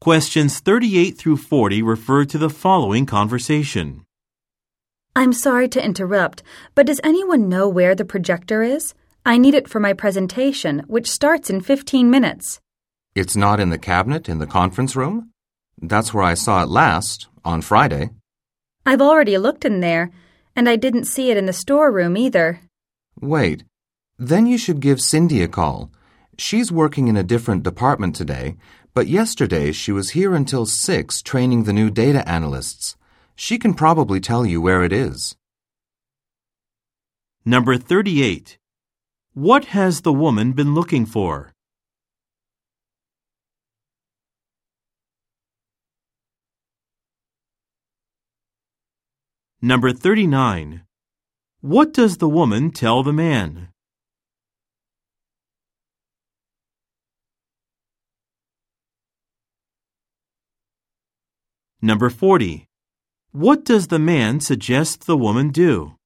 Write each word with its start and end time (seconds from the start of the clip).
Questions 0.00 0.60
38 0.60 1.18
through 1.18 1.38
40 1.38 1.82
refer 1.82 2.24
to 2.26 2.38
the 2.38 2.48
following 2.48 3.04
conversation. 3.04 4.04
I'm 5.16 5.32
sorry 5.32 5.68
to 5.70 5.84
interrupt, 5.84 6.44
but 6.76 6.86
does 6.86 7.00
anyone 7.02 7.48
know 7.48 7.68
where 7.68 7.96
the 7.96 8.04
projector 8.04 8.62
is? 8.62 8.94
I 9.26 9.38
need 9.38 9.54
it 9.54 9.68
for 9.68 9.80
my 9.80 9.92
presentation, 9.92 10.84
which 10.86 11.10
starts 11.10 11.50
in 11.50 11.62
15 11.62 12.08
minutes. 12.08 12.60
It's 13.16 13.34
not 13.34 13.58
in 13.58 13.70
the 13.70 13.78
cabinet 13.78 14.28
in 14.28 14.38
the 14.38 14.46
conference 14.46 14.94
room? 14.94 15.30
That's 15.82 16.14
where 16.14 16.22
I 16.22 16.34
saw 16.34 16.62
it 16.62 16.68
last, 16.68 17.26
on 17.44 17.60
Friday. 17.60 18.10
I've 18.86 19.02
already 19.02 19.36
looked 19.36 19.64
in 19.64 19.80
there, 19.80 20.12
and 20.54 20.68
I 20.68 20.76
didn't 20.76 21.06
see 21.06 21.32
it 21.32 21.36
in 21.36 21.46
the 21.46 21.52
storeroom 21.52 22.16
either. 22.16 22.60
Wait. 23.20 23.64
Then 24.16 24.46
you 24.46 24.58
should 24.58 24.78
give 24.78 25.00
Cindy 25.00 25.42
a 25.42 25.48
call. 25.48 25.90
She's 26.38 26.70
working 26.70 27.08
in 27.08 27.16
a 27.16 27.24
different 27.24 27.64
department 27.64 28.14
today, 28.14 28.56
but 28.94 29.08
yesterday 29.08 29.72
she 29.72 29.90
was 29.90 30.10
here 30.10 30.36
until 30.36 30.66
6 30.66 31.22
training 31.22 31.64
the 31.64 31.72
new 31.72 31.90
data 31.90 32.26
analysts. 32.28 32.96
She 33.34 33.58
can 33.58 33.74
probably 33.74 34.20
tell 34.20 34.46
you 34.46 34.60
where 34.60 34.84
it 34.84 34.92
is. 34.92 35.34
Number 37.44 37.76
38. 37.76 38.56
What 39.34 39.66
has 39.66 40.02
the 40.02 40.12
woman 40.12 40.52
been 40.52 40.74
looking 40.74 41.06
for? 41.06 41.52
Number 49.60 49.92
39. 49.92 50.82
What 51.60 51.92
does 51.92 52.18
the 52.18 52.28
woman 52.28 52.70
tell 52.70 53.02
the 53.02 53.12
man? 53.12 53.70
Number 61.80 62.10
40. 62.10 62.66
What 63.30 63.64
does 63.64 63.86
the 63.86 64.00
man 64.00 64.40
suggest 64.40 65.06
the 65.06 65.16
woman 65.16 65.50
do? 65.50 65.97